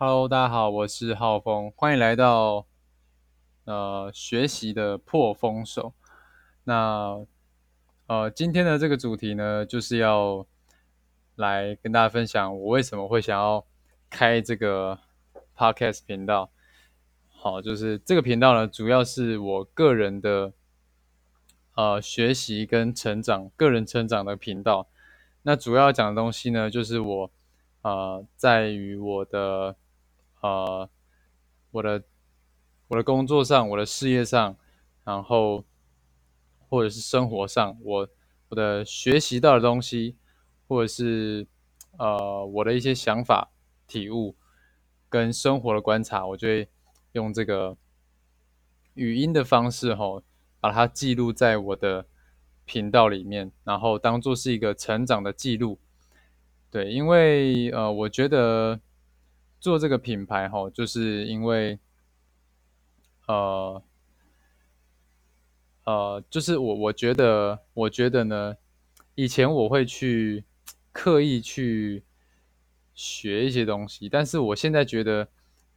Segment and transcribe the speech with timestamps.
[0.00, 2.68] Hello，大家好，我是浩峰，欢迎来到
[3.64, 5.92] 呃学习的破风手。
[6.62, 7.26] 那
[8.06, 10.46] 呃今天的这个主题呢，就是要
[11.34, 13.66] 来跟大家分享我为什么会想要
[14.08, 15.00] 开这个
[15.56, 16.52] Podcast 频道。
[17.26, 20.52] 好，就是这个频道呢，主要是我个人的
[21.74, 24.86] 呃学习跟成长、个人成长的频道。
[25.42, 27.30] 那主要讲的东西呢，就是我
[27.82, 29.74] 呃在于我的。
[30.40, 30.88] 呃，
[31.72, 32.04] 我的
[32.86, 34.56] 我的工作上，我的事业上，
[35.04, 35.64] 然后
[36.68, 38.08] 或者是生活上，我
[38.48, 40.16] 我的学习到的东西，
[40.68, 41.46] 或者是
[41.98, 43.50] 呃我的一些想法、
[43.86, 44.36] 体悟
[45.08, 46.68] 跟生活的观察，我就会
[47.12, 47.76] 用这个
[48.94, 50.22] 语音的方式吼，
[50.60, 52.06] 把它记录在我的
[52.64, 55.80] 频道里面，然后当做是一个成长的记录。
[56.70, 58.80] 对，因为呃，我觉得。
[59.60, 61.78] 做这个品牌哈，就是因为，
[63.26, 63.82] 呃，
[65.84, 68.56] 呃，就是我我觉得，我觉得呢，
[69.16, 70.44] 以前我会去
[70.92, 72.04] 刻意去
[72.94, 75.26] 学一些东西，但是我现在觉得，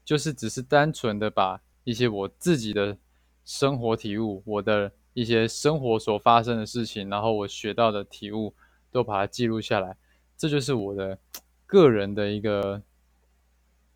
[0.05, 2.95] 就是只是单纯的把一些我自己的
[3.43, 8.53] 生活体悟，我的一些生活所发生的事情，然后我学到的体悟，
[8.91, 9.97] 都把它记录下来，
[10.37, 11.17] 这就是我的
[11.65, 12.83] 个人的一个。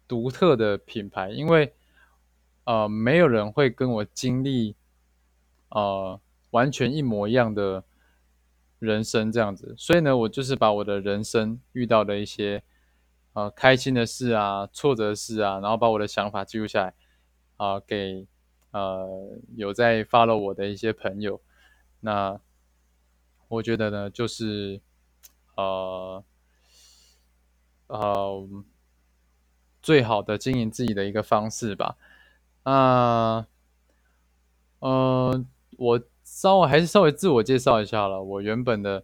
[0.08, 1.74] 独特的品牌，因为
[2.64, 4.76] 呃，没有人会跟我经历
[5.70, 6.20] 呃
[6.52, 7.84] 完全一模一样的
[8.80, 12.64] 人生这样子，所以呢，我就是把我的人生遇到的一些
[13.34, 16.94] 呃开心的事啊、挫折事啊，然后把我的想法记录下来
[17.58, 18.28] 啊，给
[18.72, 19.08] 呃
[19.56, 21.42] 有在 follow 我的一些朋友。
[22.00, 22.40] 那
[23.48, 24.82] 我觉得呢，就是
[25.56, 26.24] 呃
[27.88, 28.50] 呃。
[29.86, 31.96] 最好的经营自己的一个方式吧。
[32.64, 33.46] 那，
[34.80, 35.46] 呃，
[35.78, 38.20] 我稍微还是稍微自我介绍一下了。
[38.20, 39.04] 我原本的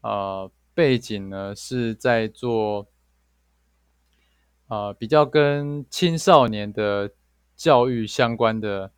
[0.00, 2.88] 呃背景呢是在做
[4.66, 7.12] 呃比较跟青少年的
[7.54, 8.90] 教育相关的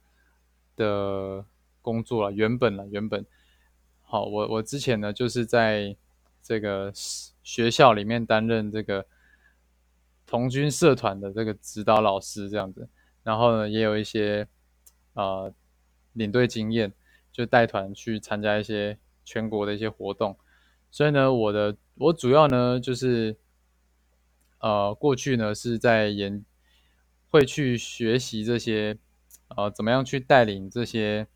[0.74, 1.44] 的
[1.82, 2.32] 工作了。
[2.32, 3.26] 原本了，原本
[4.00, 5.94] 好，我我之前呢就是在
[6.42, 6.90] 这个
[7.42, 9.04] 学校里面担任这个。
[10.28, 12.86] 童军社团的这个指导老师这样子，
[13.22, 14.46] 然后呢，也有一些
[15.14, 15.50] 呃
[16.12, 16.92] 领队经验，
[17.32, 20.36] 就带团去参加一些全国的一些活动。
[20.90, 23.38] 所以呢，我的我主要呢就是
[24.58, 26.44] 呃过去呢是在研
[27.30, 28.98] 会去学习这些
[29.56, 31.26] 呃怎么样去带领这些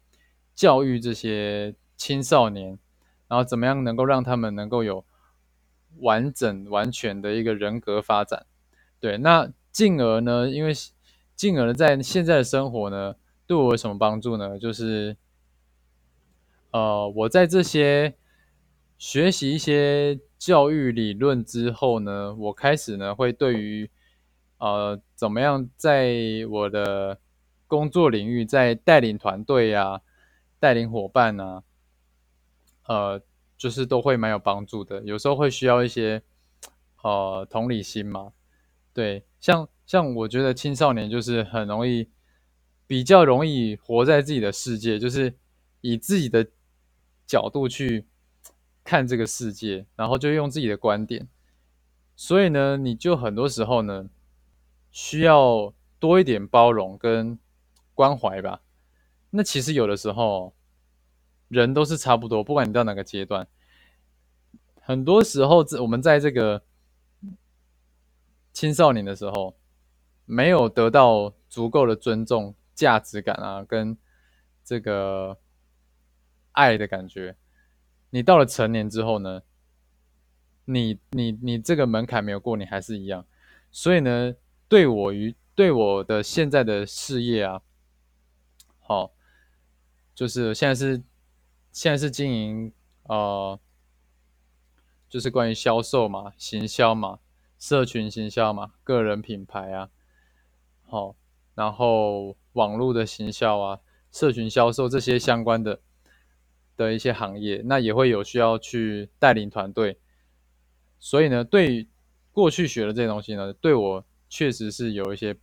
[0.54, 2.78] 教育这些青少年，
[3.26, 5.02] 然后怎么样能够让他们能够有
[6.00, 8.44] 完整完全的一个人格发展。
[9.02, 10.48] 对，那进而呢？
[10.48, 10.72] 因为
[11.34, 13.16] 进而在现在的生活呢，
[13.48, 14.56] 对我有什么帮助呢？
[14.60, 15.16] 就是，
[16.70, 18.14] 呃，我在这些
[18.96, 23.90] 学习一些教育理论之后呢，我开始呢会对于，
[24.58, 26.14] 呃，怎么样在
[26.48, 27.18] 我的
[27.66, 30.00] 工作领域，在带领团队呀、
[30.60, 31.64] 带领伙伴啊，
[32.86, 33.20] 呃，
[33.58, 35.02] 就是都会蛮有帮助的。
[35.02, 36.22] 有时候会需要一些，
[37.02, 38.30] 呃，同理心嘛。
[38.94, 42.10] 对，像像我觉得青少年就是很容易，
[42.86, 45.34] 比较容易活在自己的世界，就是
[45.80, 46.46] 以自己的
[47.26, 48.06] 角度去
[48.84, 51.26] 看这个世界，然后就用自己的观点，
[52.14, 54.10] 所以呢，你就很多时候呢，
[54.90, 57.38] 需要多一点包容跟
[57.94, 58.60] 关怀吧。
[59.30, 60.54] 那其实有的时候，
[61.48, 63.48] 人都是差不多，不管你到哪个阶段，
[64.82, 66.62] 很多时候我们在这个。
[68.52, 69.56] 青少年的时候，
[70.24, 73.96] 没有得到足够的尊重、价值感啊，跟
[74.62, 75.38] 这个
[76.52, 77.36] 爱的感觉。
[78.10, 79.42] 你到了成年之后呢，
[80.66, 83.26] 你你你这个门槛没有过，你还是一样。
[83.70, 84.34] 所以呢，
[84.68, 87.62] 对我于对我的现在的事业啊，
[88.80, 89.12] 好，
[90.14, 91.02] 就是现在是
[91.72, 92.72] 现在是经营
[93.04, 93.58] 呃，
[95.08, 97.18] 就是关于销售嘛，行销嘛。
[97.62, 99.88] 社群行销嘛，个人品牌啊，
[100.82, 101.14] 好，
[101.54, 103.78] 然后网络的行销啊，
[104.10, 105.78] 社群销售这些相关的
[106.76, 110.00] 的一些行业，那也会有需要去带领团队。
[110.98, 111.86] 所以呢，对
[112.32, 115.36] 过去学的这些东西呢，对我确实是有一些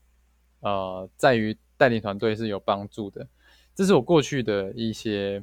[0.60, 3.25] 呃，在于带领团队是有帮助的。
[3.74, 5.42] 这是我过去的一些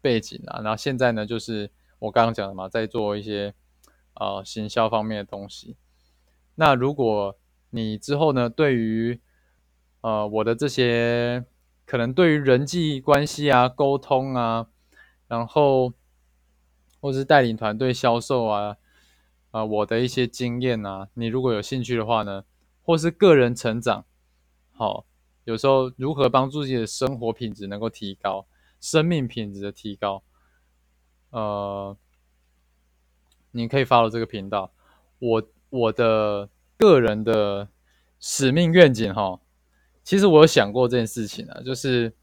[0.00, 1.70] 背景啊，然后现在呢，就是
[2.00, 3.54] 我刚刚讲的嘛，在做一些
[4.14, 5.76] 呃行销方面的东西。
[6.56, 7.38] 那如果
[7.70, 9.20] 你之后呢，对于
[10.00, 11.44] 呃我的这些
[11.84, 14.66] 可能对于人际关系啊、沟通啊，
[15.28, 15.92] 然后
[17.00, 18.76] 或是带领团队销售啊，
[19.50, 22.44] 啊我的一些经验啊，你如果有兴趣的话呢，
[22.82, 24.04] 或是个人成长，
[24.72, 25.04] 好，
[25.44, 28.46] 有时候如何帮助自己的生活品质能够提高，
[28.80, 30.22] 生命品质的提高，
[31.30, 31.96] 呃，
[33.50, 34.72] 你可以发到这个频道，
[35.18, 37.68] 我我的个人的
[38.18, 39.40] 使命愿景哈，
[40.02, 42.14] 其实我有想过这件事情啊，就是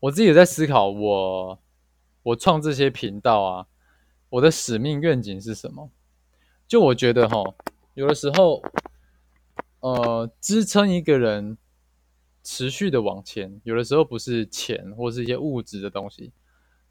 [0.00, 1.58] 我自己也在思考我。
[2.22, 3.66] 我创这些频道啊，
[4.30, 5.92] 我的使命愿景是什么？
[6.66, 7.54] 就我觉得哈，
[7.94, 8.60] 有的时候，
[9.78, 11.56] 呃，支撑一个人
[12.42, 16.32] 持续的往前，有的时候不是钱或是一些物质的东西，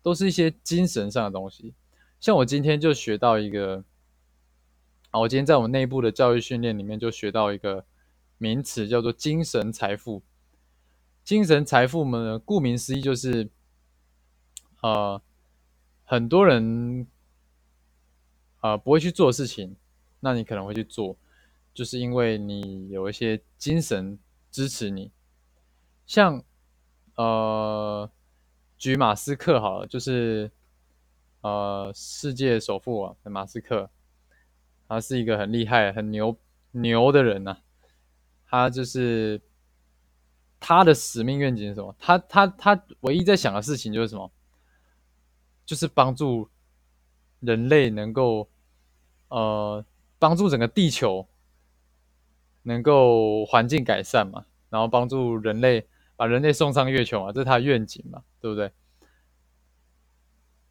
[0.02, 1.74] 都是一些精神上的东西。
[2.22, 3.84] 像我今天就学到一个，
[5.20, 7.86] 我今天在我们内部的教育训练里面就学到一个
[8.38, 10.22] 名词，叫做精神财富。
[11.24, 13.50] 精神财富呢，顾名思义就是。
[14.82, 15.20] 呃，
[16.04, 17.08] 很多人
[18.62, 19.76] 呃不会去做事情，
[20.20, 21.18] 那你可能会去做，
[21.74, 24.20] 就是因为你有一些精神
[24.52, 25.12] 支持你。
[26.06, 26.44] 像
[27.16, 28.08] 呃，
[28.78, 30.52] 举马斯克好了，就是
[31.42, 33.90] 呃世界首富啊，马斯克，
[34.88, 36.38] 他是一个很厉害、很牛
[36.72, 37.58] 牛的人呐。
[38.48, 39.42] 他就是
[40.60, 41.96] 他的使命愿景是什么？
[42.00, 44.32] 他他他唯一在想的事情就是什么？
[45.66, 46.48] 就是帮助
[47.40, 48.48] 人类能够，
[49.30, 49.84] 呃，
[50.20, 51.28] 帮助整个地球
[52.62, 58.72] 能够环境改善嘛，然后帮助人类把人类送上月球嘛，这是他的愿景嘛，对不对？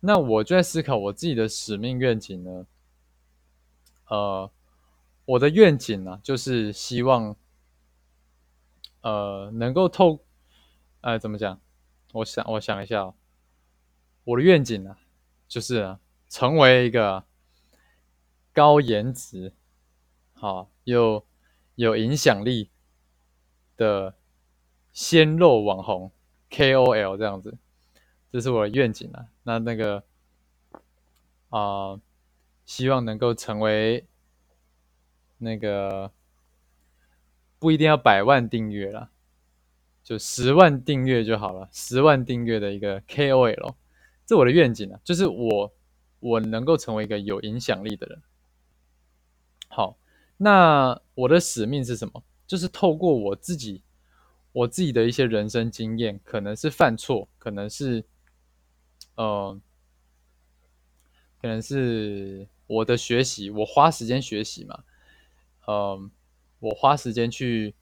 [0.01, 2.67] 那我就在思考我自己的使命愿景呢，
[4.09, 4.51] 呃，
[5.25, 7.37] 我的愿景呢，就是希望，
[9.01, 10.25] 呃，能够透，
[11.01, 11.61] 呃，怎么讲？
[12.13, 13.15] 我想，我想一下。
[14.25, 14.97] 我的愿景呢，
[15.47, 15.99] 就是
[16.29, 17.25] 成为一个
[18.53, 19.53] 高颜值、
[20.33, 21.27] 好又
[21.75, 22.71] 有影响力
[23.77, 24.15] 的
[24.93, 26.11] 鲜肉网红
[26.49, 27.59] KOL 这样子，
[28.33, 29.27] 这是我的愿景啊。
[29.43, 30.03] 那那个
[31.51, 32.01] 啊，
[32.65, 34.07] 希望能够成为
[35.39, 36.11] 那个
[37.59, 39.11] 不一定要百万订阅了，
[40.03, 43.75] 就十万订阅就好了，十万订阅的一个 KOL。
[44.27, 45.73] 这我的愿景啊，就是我
[46.21, 48.23] 我能够成为一个有影响力的人。
[49.69, 49.99] 好，
[50.39, 52.23] 那我的使命是什么？
[52.47, 53.83] 就是透过我自己
[54.53, 58.05] 我自己的一些人生经验，可能是犯错，可能是
[59.17, 59.61] 呃，
[61.41, 64.85] 可能是我的学习，我花时间学习嘛，
[65.67, 66.11] 嗯，
[66.61, 67.75] 我花时间去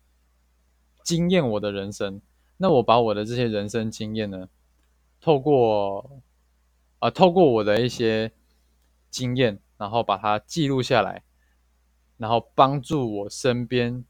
[1.04, 2.20] 经验我的人生。
[2.56, 4.48] 那我把我的这些人生经验呢，
[5.20, 6.22] 透过
[7.00, 8.30] 啊，透过我的一些
[9.10, 11.24] 经验，然后把它记录下来，
[12.18, 14.04] 然后帮助我身边，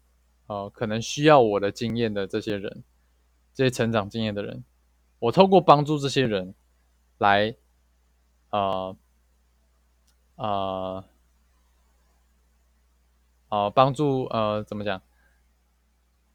[0.49, 2.85] 呃，可能需要我的经验的这些人，
[3.55, 4.63] 这些成长经验的人，
[5.19, 6.55] 我透过帮助这些人，
[7.17, 7.55] 来，
[8.51, 8.95] 呃，
[10.43, 11.05] 呃，
[13.49, 15.01] 啊，帮助呃，怎么讲？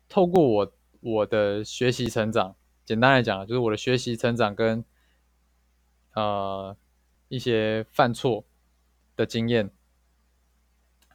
[0.08, 4.86] 透过我我的学习成长，简单来讲，就是我的学习成长跟。
[6.14, 6.76] 呃，
[7.28, 8.44] 一些犯错
[9.16, 9.70] 的经验，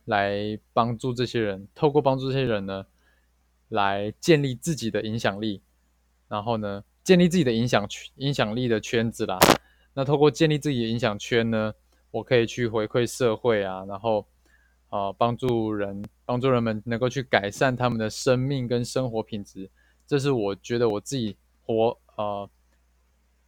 [0.05, 2.87] 来帮助这些人，透过帮助这些人呢，
[3.69, 5.61] 来建立自己的影响力，
[6.29, 9.41] 然后呢，建立自己的影响、影响力的圈子啦。
[9.95, 11.75] 那透过建立自己的影响圈呢，
[12.13, 14.25] 我可以去回馈社会啊，然后
[14.89, 19.69] 啊，帮助人，帮助人们能够去改善他们的生命跟生活品质。
[20.07, 22.49] 这是我觉得我自己活啊。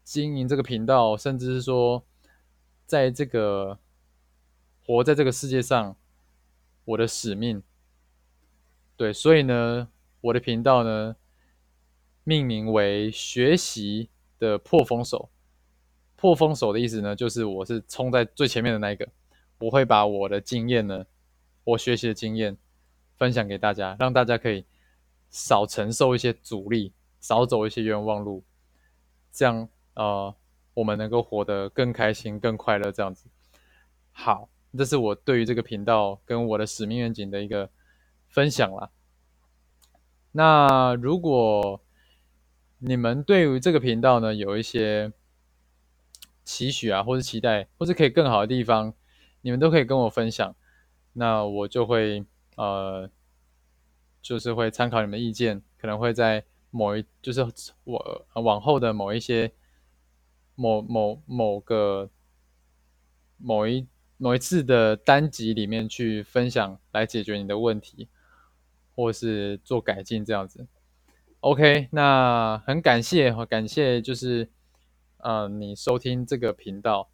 [0.02, 2.04] 经营这个频道，甚至是说，
[2.84, 3.78] 在这个
[4.84, 5.96] 活在这个世界上，
[6.84, 7.62] 我的使命，
[8.98, 9.88] 对，所以呢，
[10.20, 11.16] 我的频道呢，
[12.22, 15.30] 命名为“学习的破风手”。
[16.24, 19.06] 破风手的意思呢，就是我是冲在最前面的那一个，
[19.58, 21.04] 我会把我的经验呢，
[21.64, 22.56] 我学习的经验
[23.18, 24.64] 分享给大家，让大家可以
[25.28, 28.42] 少承受一些阻力，少走一些冤枉路，
[29.30, 29.68] 这样。
[29.96, 30.34] 呃，
[30.72, 33.26] 我们能够活得更开心、更快乐，这样子。
[34.10, 37.68] 好，这是我对于这个频道跟我的使命愿景的一个
[38.30, 38.88] 分享啦。
[40.32, 41.82] 那如果
[42.78, 45.12] 你们对于这个频道呢有一些
[46.44, 48.92] 期许啊，或是期待，或是可以更好的地方，
[49.40, 50.54] 你们都可以跟我分享。
[51.14, 52.24] 那我就会
[52.56, 53.10] 呃，
[54.20, 57.46] 就是会参考你们意见，可能会在某一就是
[57.84, 59.52] 我往后的某一些
[60.54, 62.10] 某某某个
[63.38, 63.86] 某一
[64.16, 68.08] 某一次的单集里面去分享来解决你的问题，
[68.94, 70.66] 或是做改进这样子。
[71.40, 74.48] OK，那很感谢，感谢就是
[75.24, 77.08] 呃你收听这个频道。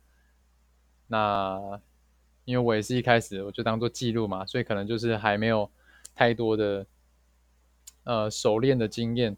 [1.07, 1.81] 那
[2.45, 5.71] 因为我也是一开始我就当做记录嘛，所以可能就是还没有
[6.15, 6.87] 太多的
[8.05, 9.37] 呃熟练的经验，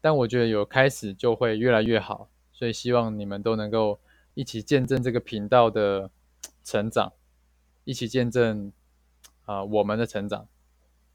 [0.00, 3.98] 但我觉得有开始就会越来越好，所以希望你们都能够
[4.34, 6.10] 一起见证这个频道的
[6.62, 7.12] 成长，
[7.84, 8.72] 一起见证
[9.44, 10.46] 啊我们的成长，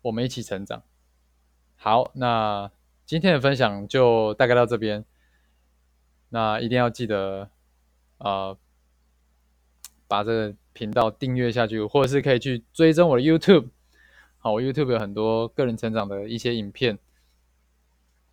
[0.02, 0.84] 我们一起成长。
[1.76, 2.70] 好，那
[3.06, 5.06] 今天的分享就大概到这边，
[6.34, 7.52] 那一定要记得
[8.18, 8.58] 啊。
[10.06, 13.70] 把这个频道订阅下去，或者是可以去追踪我的 YouTube。
[14.38, 17.00] 好，我 YouTube 有很多个人成长的一些影片，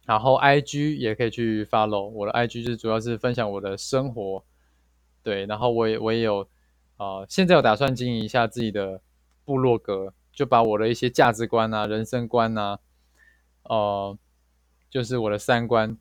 [0.05, 4.45] 然后 IG 也可以去 follow 我的 IG，就是主要是分享我的生活。
[5.23, 6.47] 对，然后我也我也有
[6.99, 9.01] 啊，现在有打算经营一下自己的
[9.47, 12.79] 部落格，就把我的一些价值观啊、人生观啊，
[13.63, 14.19] 呃，
[14.91, 15.97] 就是我的三观，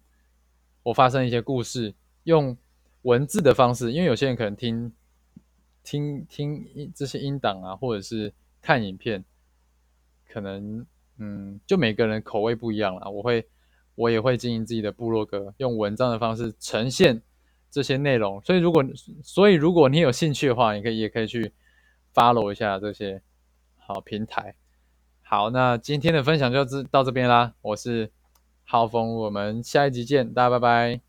[0.83, 1.93] 我发生一些故事，
[2.24, 2.57] 用
[3.03, 4.91] 文字的方式，因为有些人可能听。
[5.81, 8.31] 听听这些音档啊，或者是
[8.62, 9.24] 看影片，
[10.27, 10.86] 可能
[11.17, 13.09] 嗯，就每个人口味不一样啦。
[13.09, 13.48] 我会，
[13.95, 17.24] 我也会经营自己的部落格，用文章的方式呈现
[17.71, 18.39] 这些内容。
[18.41, 18.83] 所以如果，
[19.24, 21.53] 所以如果你有兴趣的话，你可以也可以去
[22.13, 23.24] follow 一下这些
[23.77, 24.53] 好平台。
[25.24, 27.55] 好，那今天的分享就到这边啦。
[27.62, 28.12] 我是
[28.71, 31.08] 浩峰，我们下一集见，大家拜拜。